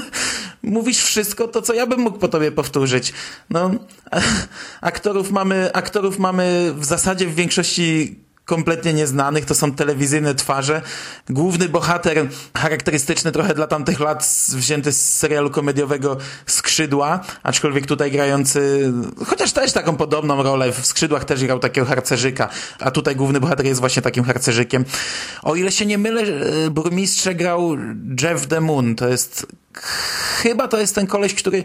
[0.63, 3.13] mówisz wszystko to, co ja bym mógł po tobie powtórzyć.
[3.49, 3.71] No,
[4.81, 10.81] aktorów mamy, aktorów mamy w zasadzie w większości kompletnie nieznanych, to są telewizyjne twarze.
[11.29, 12.27] Główny bohater,
[12.57, 18.93] charakterystyczny trochę dla tamtych lat, wzięty z serialu komediowego Skrzydła, aczkolwiek tutaj grający,
[19.25, 23.65] chociaż też taką podobną rolę, w Skrzydłach też grał takiego harcerzyka, a tutaj główny bohater
[23.65, 24.85] jest właśnie takim harcerzykiem.
[25.43, 27.77] O ile się nie mylę, e, burmistrze grał
[28.21, 29.47] Jeff DeMoon, to jest
[30.41, 31.63] chyba to jest ten koleś, który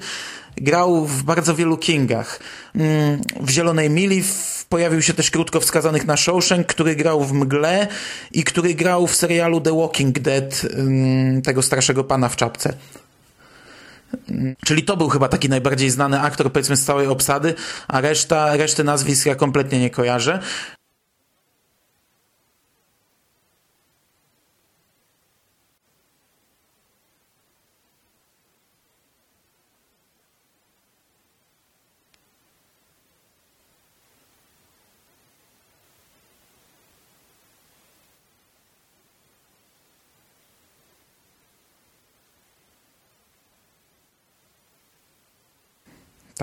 [0.56, 2.40] grał w bardzo wielu Kingach.
[2.74, 4.22] Mm, w Zielonej Mili
[4.68, 7.88] pojawił się też krótko wskazanych na Shawshank, który grał w Mgle
[8.32, 12.74] i który grał w serialu The Walking Dead mm, tego starszego pana w czapce.
[14.28, 17.54] Mm, czyli to był chyba taki najbardziej znany aktor, powiedzmy, z całej obsady,
[17.88, 20.38] a reszta, reszty nazwisk ja kompletnie nie kojarzę.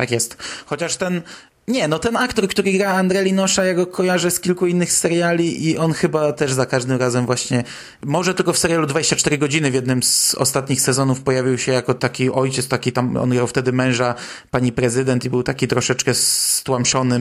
[0.02, 0.38] Tak jest.
[0.66, 1.22] Chociaż ten,
[1.68, 5.70] nie, no ten aktor, który gra André Linosza, ja go kojarzę z kilku innych seriali
[5.70, 7.64] i on chyba też za każdym razem właśnie,
[8.06, 12.32] może tylko w serialu 24 godziny w jednym z ostatnich sezonów pojawił się jako taki
[12.32, 14.16] ojciec, taki tam, on grał wtedy męża
[14.52, 17.20] pani prezydent i był taki troszeczkę stłamszony,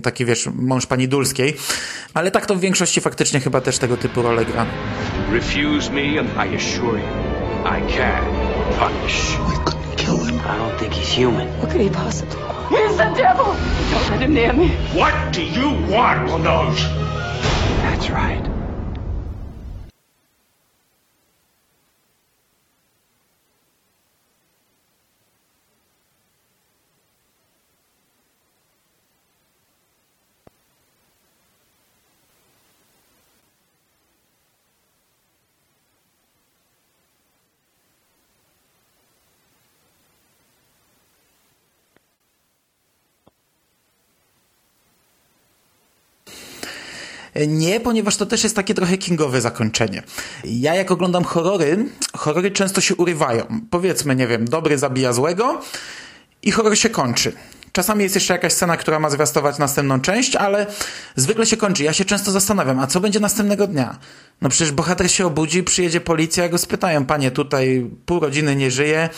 [0.00, 1.56] taki wiesz, mąż pani Dulskiej,
[2.14, 4.66] ale tak to w większości faktycznie chyba też tego typu role gra.
[5.32, 7.06] Refuse me and I assure you,
[7.64, 8.24] I can
[8.78, 9.71] punish
[10.02, 10.40] kill him.
[10.40, 11.48] I don't think he's human.
[11.60, 12.68] What could he possibly want?
[12.74, 13.44] He's the devil!
[13.44, 14.70] Don't let him near me.
[14.98, 16.82] What do you want, Lanoge?
[17.82, 18.61] That's right.
[47.48, 50.02] Nie, ponieważ to też jest takie trochę kingowe zakończenie.
[50.44, 53.44] Ja jak oglądam horrory, horrory często się urywają.
[53.70, 55.60] Powiedzmy, nie wiem, dobry zabija złego
[56.42, 57.32] i horror się kończy.
[57.72, 60.66] Czasami jest jeszcze jakaś scena, która ma zwiastować następną część, ale
[61.16, 61.84] zwykle się kończy.
[61.84, 63.98] Ja się często zastanawiam, a co będzie następnego dnia?
[64.40, 69.08] No przecież bohater się obudzi, przyjedzie policja, go spytają, panie, tutaj pół rodziny nie żyje,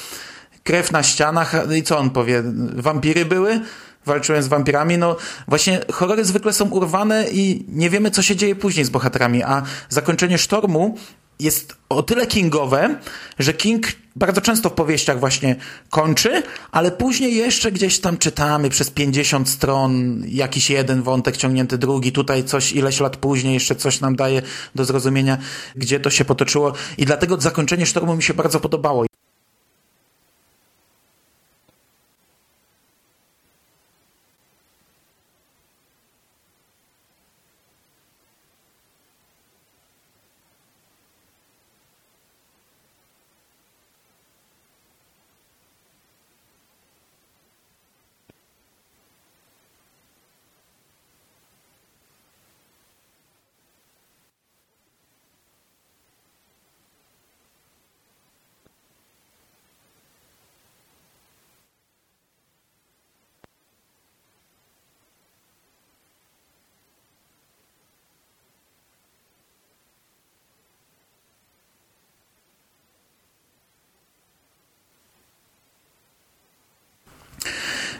[0.62, 2.42] krew na ścianach i co on powie?
[2.74, 3.60] Wampiry były?
[4.06, 5.16] Walczyłem z wampirami, no
[5.48, 9.62] właśnie horrory zwykle są urwane i nie wiemy, co się dzieje później z bohaterami, a
[9.88, 10.96] zakończenie Sztormu
[11.40, 12.96] jest o tyle kingowe,
[13.38, 13.86] że King
[14.16, 15.56] bardzo często w powieściach właśnie
[15.90, 16.42] kończy,
[16.72, 22.44] ale później jeszcze gdzieś tam czytamy przez 50 stron jakiś jeden wątek ciągnięty drugi, tutaj
[22.44, 24.42] coś ileś lat później jeszcze coś nam daje
[24.74, 25.38] do zrozumienia,
[25.76, 29.04] gdzie to się potoczyło i dlatego zakończenie Sztormu mi się bardzo podobało.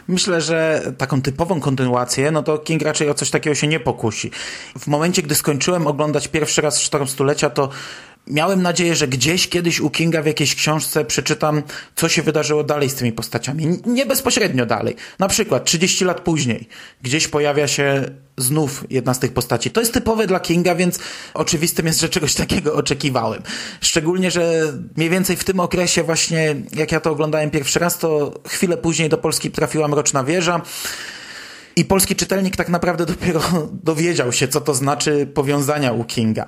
[0.07, 4.31] Myślę, że taką typową kontynuację, no to King raczej o coś takiego się nie pokusi.
[4.79, 7.69] W momencie, gdy skończyłem oglądać pierwszy raz Sztorm Stulecia, to
[8.27, 11.63] miałem nadzieję, że gdzieś kiedyś u Kinga w jakiejś książce przeczytam,
[11.95, 13.79] co się wydarzyło dalej z tymi postaciami.
[13.85, 14.95] Nie bezpośrednio dalej.
[15.19, 16.69] Na przykład 30 lat później
[17.01, 18.03] gdzieś pojawia się
[18.37, 19.71] znów jedna z tych postaci.
[19.71, 20.99] To jest typowe dla Kinga, więc
[21.33, 23.41] oczywistym jest, że czegoś takiego oczekiwałem.
[23.81, 28.33] Szczególnie, że mniej więcej w tym okresie właśnie, jak ja to oglądałem pierwszy raz, to
[28.47, 30.61] chwilę później do Polski trafiła Mroczna Wieża.
[31.75, 33.41] I polski czytelnik tak naprawdę dopiero
[33.83, 36.47] dowiedział się, co to znaczy powiązania u Kinga.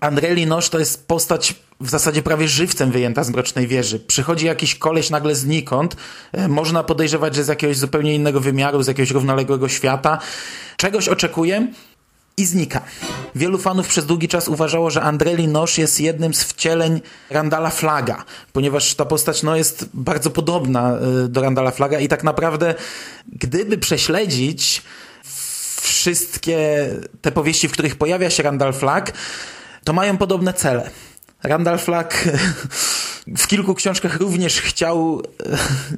[0.00, 4.00] Andrzej Linosz to jest postać w zasadzie prawie żywcem wyjęta z Mrocznej Wieży.
[4.00, 5.96] Przychodzi jakiś koleś nagle znikąd,
[6.32, 10.18] e, można podejrzewać, że z jakiegoś zupełnie innego wymiaru, z jakiegoś równoległego świata.
[10.76, 11.66] Czegoś oczekuję
[12.36, 12.80] i znika.
[13.34, 17.00] Wielu fanów przez długi czas uważało, że Andreli Nosz jest jednym z wcieleń
[17.30, 22.24] Randala Flaga, ponieważ ta postać no, jest bardzo podobna e, do Randala Flaga i tak
[22.24, 22.74] naprawdę
[23.32, 24.82] gdyby prześledzić
[25.80, 26.88] wszystkie
[27.22, 29.12] te powieści, w których pojawia się Randall Flag,
[29.88, 30.90] to mają podobne cele.
[31.42, 32.14] Randall Flagg
[33.36, 35.22] w kilku książkach również chciał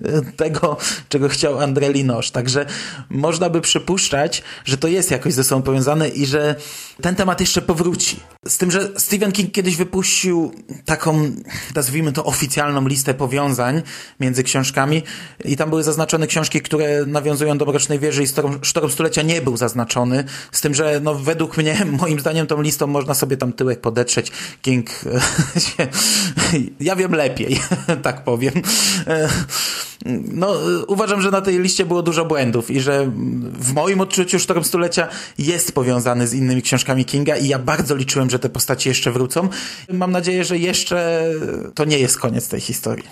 [0.05, 0.77] e, tego,
[1.09, 2.31] czego chciał André Linosz.
[2.31, 2.67] Także
[3.11, 6.57] można by przypuszczać, że to jest jakoś ze sobą powiązane i że
[7.03, 8.21] ten temat jeszcze powróci.
[8.47, 10.55] Z tym, że Stephen King kiedyś wypuścił
[10.85, 11.31] taką,
[11.75, 13.83] nazwijmy to oficjalną listę powiązań
[14.21, 15.03] między książkami
[15.45, 19.43] i tam były zaznaczone książki, które nawiązują do Mrocznej Wieży i Sztorm, Sztorm Stulecia nie
[19.43, 20.25] był zaznaczony.
[20.53, 24.33] Z tym, że no według mnie, moim zdaniem tą listą można sobie tam tyłek podetrzeć.
[24.63, 24.91] King
[25.67, 25.89] się,
[26.81, 27.61] ja wiem lepiej,
[28.07, 28.55] tak powiem.
[30.33, 30.53] No,
[30.87, 33.11] uważam, że na tej liście było dużo błędów i że
[33.53, 35.09] w moim odczuciu Sztorm Stulecia
[35.39, 39.49] jest powiązany z innymi książkami Kinga i ja bardzo liczyłem, że te postaci jeszcze wrócą.
[39.93, 41.31] Mam nadzieję, że jeszcze
[41.75, 43.05] to nie jest koniec tej historii.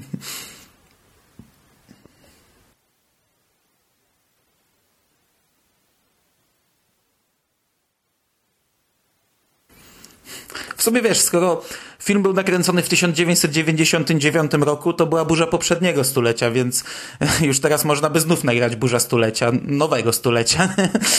[10.88, 11.62] W sumie wiesz, skoro
[12.02, 16.84] film był nakręcony w 1999 roku, to była burza poprzedniego stulecia, więc
[17.40, 20.68] już teraz można by znów nagrać burza stulecia, nowego stulecia.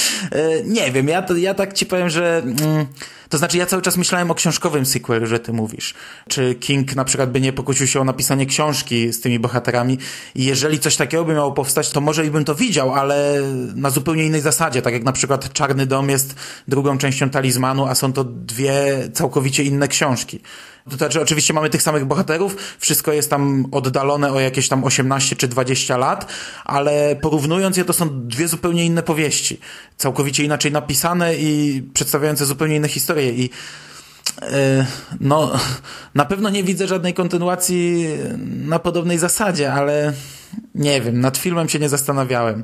[0.65, 2.38] Nie wiem, ja, to, ja tak ci powiem, że...
[2.38, 2.86] Mm,
[3.30, 5.93] to znaczy, ja cały czas myślałem o książkowym sequelu, że ty mówisz.
[6.30, 9.97] Czy King na przykład by nie pokusił się o napisanie książki z tymi bohaterami
[10.36, 13.41] i jeżeli coś takiego by miało powstać, to może i bym to widział, ale
[13.75, 16.36] na zupełnie innej zasadzie, tak jak na przykład Czarny Dom jest
[16.67, 20.39] drugą częścią talizmanu, a są to dwie całkowicie inne książki.
[20.89, 25.36] To znaczy, oczywiście mamy tych samych bohaterów, wszystko jest tam oddalone o jakieś tam 18
[25.36, 26.32] czy 20 lat,
[26.65, 29.59] ale porównując je, to są dwie zupełnie inne powieści.
[29.97, 33.34] Całkowicie inaczej napisane i przedstawiające zupełnie inne historie.
[33.34, 33.49] I
[34.41, 34.86] e,
[35.19, 35.51] no,
[36.15, 38.07] na pewno nie widzę żadnej kontynuacji
[38.65, 40.13] na podobnej zasadzie, ale
[40.75, 42.63] nie wiem, nad filmem się nie zastanawiałem.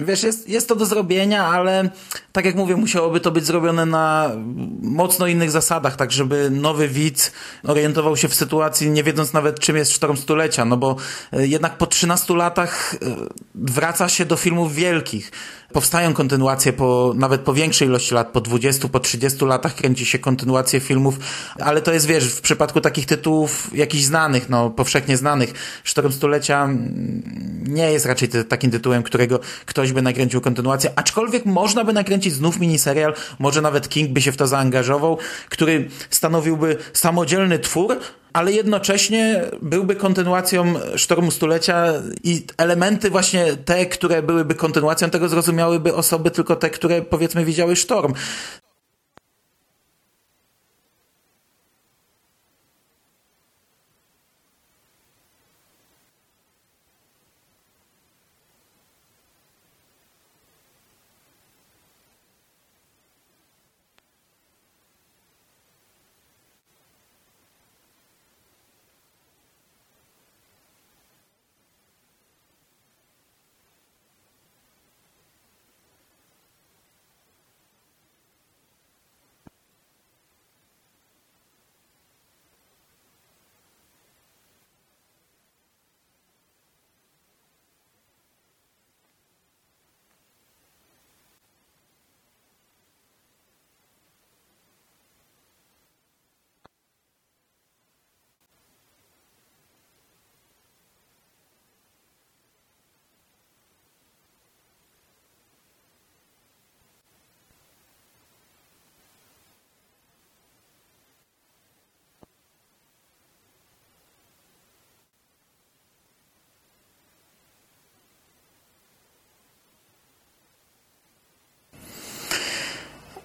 [0.00, 1.90] Wiesz, jest, jest to do zrobienia, ale
[2.32, 4.30] tak jak mówię, musiałoby to być zrobione na
[4.82, 7.32] mocno innych zasadach, tak żeby nowy widz
[7.64, 10.96] orientował się w sytuacji, nie wiedząc nawet czym jest Sztorm Stulecia, no bo
[11.32, 12.98] e, jednak po 13 latach e,
[13.54, 15.32] wraca się do filmów wielkich.
[15.72, 20.18] Powstają kontynuacje po, nawet po większej ilości lat, po 20, po 30 latach kręci się
[20.18, 21.18] kontynuacje filmów,
[21.60, 25.52] ale to jest, wiesz, w przypadku takich tytułów jakichś znanych, no, powszechnie znanych.
[25.84, 27.22] Sztorm Stulecia mm,
[27.66, 32.60] nie jest raczej takim tytułem, którego ktoś by nakręcił kontynuację, aczkolwiek można by nakręcić znów
[32.60, 35.18] miniserial, może nawet King by się w to zaangażował,
[35.48, 37.98] który stanowiłby samodzielny twór,
[38.32, 41.92] ale jednocześnie byłby kontynuacją Sztormu Stulecia
[42.24, 47.76] i elementy właśnie te, które byłyby kontynuacją tego zrozumiałyby osoby tylko te, które powiedzmy widziały
[47.76, 48.14] Sztorm.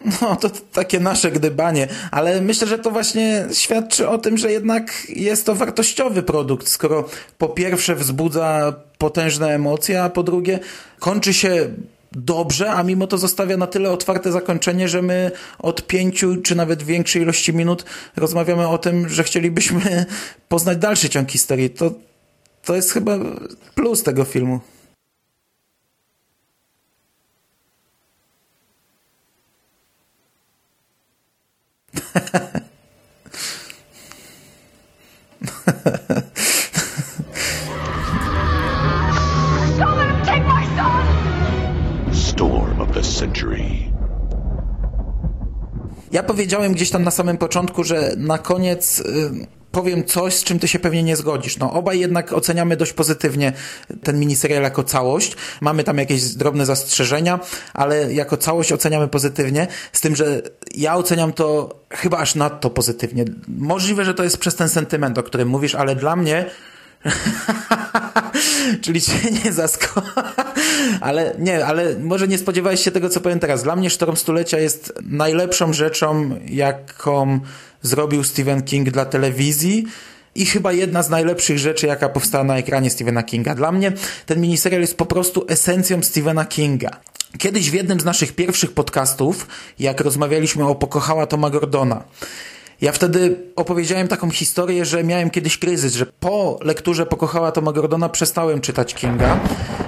[0.21, 4.93] No, to takie nasze gdybanie, ale myślę, że to właśnie świadczy o tym, że jednak
[5.09, 10.59] jest to wartościowy produkt, skoro po pierwsze wzbudza potężne emocje, a po drugie
[10.99, 11.69] kończy się
[12.11, 16.83] dobrze, a mimo to zostawia na tyle otwarte zakończenie, że my od pięciu czy nawet
[16.83, 17.85] większej ilości minut
[18.15, 20.05] rozmawiamy o tym, że chcielibyśmy
[20.49, 21.69] poznać dalszy ciąg historii.
[21.69, 21.91] To,
[22.65, 23.17] to jest chyba
[23.75, 24.59] plus tego filmu.
[42.13, 43.63] Storm of the century.
[46.11, 49.03] Ja powiedziałem gdzieś tam na samym początku, że na koniec y,
[49.73, 51.57] powiem coś, z czym ty się pewnie nie zgodzisz.
[51.57, 53.53] No, obaj jednak oceniamy dość pozytywnie
[54.03, 55.35] ten miniserial jako całość.
[55.61, 57.39] Mamy tam jakieś drobne zastrzeżenia,
[57.73, 59.67] ale jako całość oceniamy pozytywnie.
[59.93, 60.41] Z tym, że
[60.75, 63.25] ja oceniam to chyba aż nadto pozytywnie.
[63.47, 66.45] Możliwe, że to jest przez ten sentyment, o którym mówisz, ale dla mnie
[68.83, 69.13] Czyli cię
[69.45, 70.01] nie zasko...
[71.01, 73.63] ale nie, ale może nie spodziewałeś się tego, co powiem teraz.
[73.63, 77.39] Dla mnie Sztorm Stulecia jest najlepszą rzeczą, jaką
[77.83, 79.85] zrobił Stephen King dla telewizji
[80.35, 83.55] i chyba jedna z najlepszych rzeczy, jaka powstała na ekranie Stephena Kinga.
[83.55, 83.91] Dla mnie
[84.25, 86.99] ten miniserial jest po prostu esencją Stephena Kinga.
[87.37, 89.47] Kiedyś w jednym z naszych pierwszych podcastów,
[89.79, 92.03] jak rozmawialiśmy o Pokochała Toma Gordona,
[92.83, 98.09] ja wtedy opowiedziałem taką historię, że miałem kiedyś kryzys, że po lekturze Pokochała Toma Gordona
[98.09, 99.39] przestałem czytać Kinga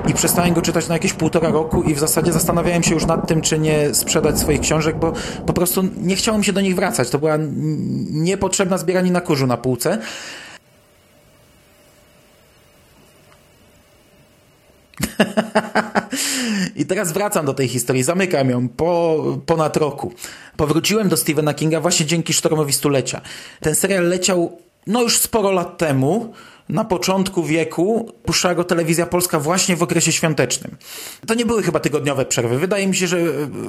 [0.08, 3.28] i przestałem go czytać na jakieś półtora roku i w zasadzie zastanawiałem się już nad
[3.28, 5.14] tym, czy nie sprzedać swoich książek, bo
[5.46, 7.10] po prostu nie chciałem się do nich wracać.
[7.10, 7.38] To była
[8.12, 9.98] niepotrzebna zbieranina kurzu na półce.
[16.76, 20.14] I teraz wracam do tej historii, zamykam ją po ponad roku.
[20.58, 23.22] Powróciłem do Stephena Kinga właśnie dzięki Sztormowi Stulecia.
[23.60, 26.34] Ten serial leciał no już sporo lat temu,
[26.70, 30.76] na początku wieku puszczała go telewizja polska właśnie w okresie świątecznym.
[31.28, 32.60] To nie były chyba tygodniowe przerwy.
[32.60, 33.18] Wydaje mi się, że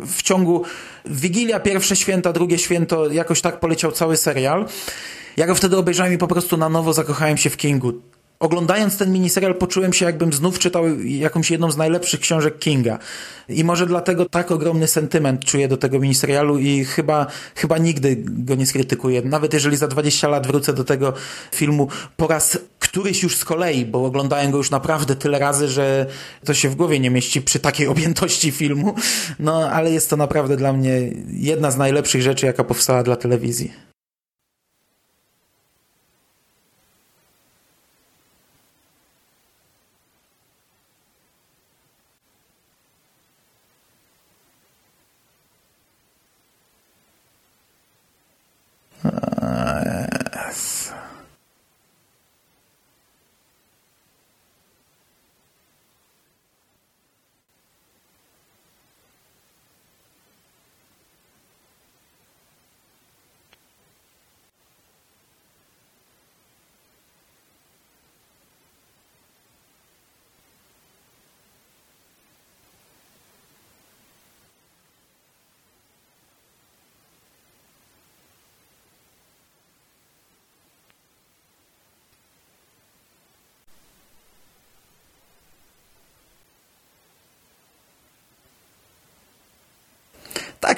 [0.06, 0.62] w ciągu
[1.04, 4.66] Wigilia, pierwsze święta, drugie święto, jakoś tak poleciał cały serial.
[5.36, 7.92] Ja go wtedy obejrzałem i po prostu na nowo zakochałem się w Kingu
[8.40, 12.98] oglądając ten miniserial poczułem się jakbym znów czytał jakąś jedną z najlepszych książek Kinga.
[13.48, 18.54] I może dlatego tak ogromny sentyment czuję do tego miniserialu i chyba, chyba nigdy go
[18.54, 19.22] nie skrytykuję.
[19.22, 21.12] Nawet jeżeli za 20 lat wrócę do tego
[21.54, 26.06] filmu po raz któryś już z kolei, bo oglądałem go już naprawdę tyle razy, że
[26.44, 28.94] to się w głowie nie mieści przy takiej objętości filmu.
[29.38, 33.95] No, ale jest to naprawdę dla mnie jedna z najlepszych rzeczy, jaka powstała dla telewizji.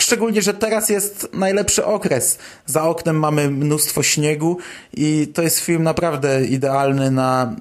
[0.08, 2.38] Szczególnie, że teraz jest najlepszy okres.
[2.66, 4.58] Za oknem mamy mnóstwo śniegu
[4.94, 7.56] i to jest film naprawdę idealny na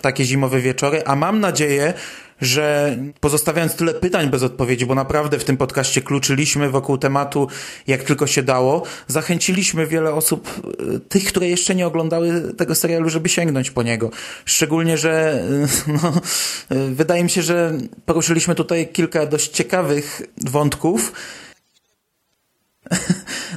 [0.00, 1.94] takie zimowe wieczory, a mam nadzieję,
[2.40, 7.48] że pozostawiając tyle pytań bez odpowiedzi, bo naprawdę w tym podcaście kluczyliśmy wokół tematu
[7.86, 10.48] jak tylko się dało, zachęciliśmy wiele osób,
[10.94, 14.10] y, tych, które jeszcze nie oglądały tego serialu, żeby sięgnąć po niego.
[14.44, 15.42] Szczególnie, że
[15.88, 16.12] y, no,
[16.76, 17.72] y, wydaje mi się, że
[18.06, 21.12] poruszyliśmy tutaj kilka dość ciekawych wątków,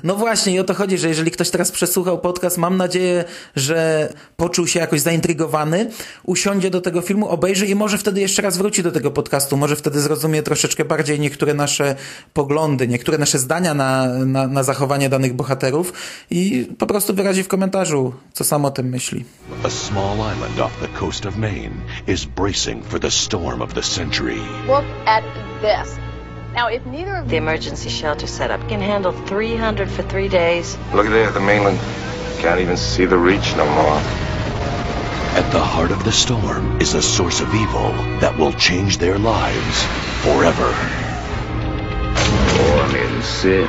[0.03, 3.23] no właśnie i o to chodzi, że jeżeli ktoś teraz przesłuchał podcast, mam nadzieję,
[3.55, 5.89] że poczuł się jakoś zaintrygowany,
[6.23, 9.75] usiądzie do tego filmu, obejrzy i może wtedy jeszcze raz wróci do tego podcastu, może
[9.75, 11.95] wtedy zrozumie troszeczkę bardziej niektóre nasze
[12.33, 15.93] poglądy, niektóre nasze zdania na, na, na zachowanie danych bohaterów
[16.29, 19.25] i po prostu wyrazi w komentarzu, co sam o tym myśli.
[19.63, 23.81] A small island off the coast of Maine is bracing for the storm of the
[23.81, 24.39] century.
[24.67, 25.23] Look at
[25.61, 26.14] this.
[26.55, 30.77] Now, if neither of The emergency shelter setup can handle 300 for three days.
[30.93, 31.77] Look at it at the mainland.
[32.39, 33.97] Can't even see the reach no more.
[35.35, 37.91] At the heart of the storm is a source of evil
[38.21, 39.83] that will change their lives
[40.23, 40.71] forever.
[42.57, 43.67] Born in sin.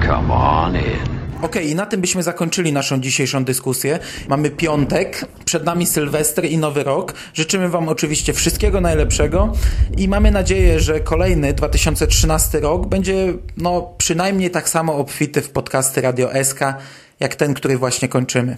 [0.00, 1.19] Come on in.
[1.42, 3.98] Okay, i na tym byśmy zakończyli naszą dzisiejszą dyskusję.
[4.28, 7.14] Mamy piątek, przed nami Sylwester i Nowy Rok.
[7.34, 9.52] Życzymy Wam oczywiście wszystkiego najlepszego
[9.96, 16.00] i mamy nadzieję, że kolejny 2013 rok będzie no, przynajmniej tak samo obfity w podcasty
[16.00, 16.60] Radio SK,
[17.20, 18.56] jak ten, który właśnie kończymy.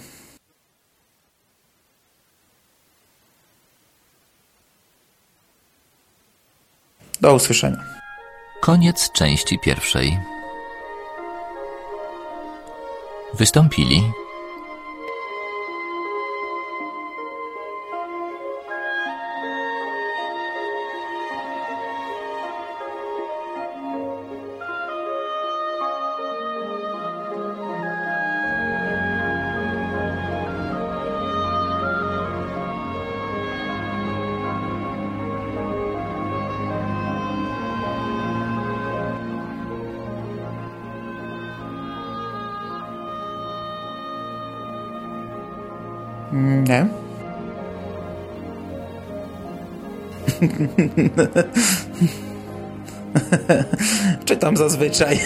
[7.21, 7.85] Do usłyszenia.
[8.61, 10.32] Koniec części pierwszej.
[13.35, 14.13] Wystąpili
[54.25, 55.21] Czytam zazwyczaj.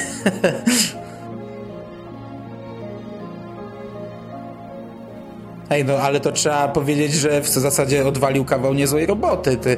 [5.71, 9.57] Ej, no ale to trzeba powiedzieć, że w zasadzie odwalił kawał niezłej roboty.
[9.57, 9.77] Ty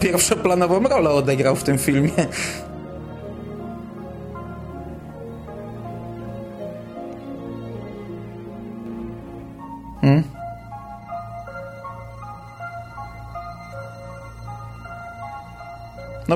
[0.00, 2.10] pierwszoplanową rolę odegrał w tym filmie.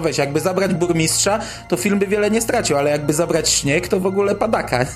[0.05, 1.39] Weź, jakby zabrać burmistrza,
[1.69, 4.87] to film by wiele nie stracił, ale jakby zabrać śnieg, to w ogóle padaka.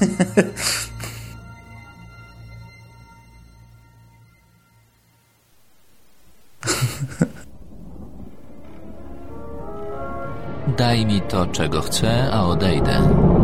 [10.78, 13.37] Daj mi to, czego chcę, a odejdę.